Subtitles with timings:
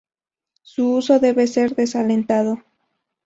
[0.63, 2.57] Su uso debe ser desalentado.